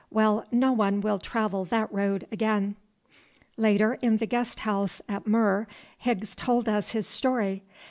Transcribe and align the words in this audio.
Well, 0.09 0.45
no 0.51 0.71
one 0.71 1.01
will 1.01 1.19
travel 1.19 1.63
that 1.65 1.93
road 1.93 2.25
again." 2.31 2.75
Later, 3.55 3.99
in 4.01 4.17
the 4.17 4.25
guest 4.25 4.61
house 4.61 4.99
at 5.07 5.27
Mur, 5.27 5.67
Higgs 5.99 6.33
told 6.35 6.67
us 6.67 6.89
his 6.93 7.05
story. 7.05 7.61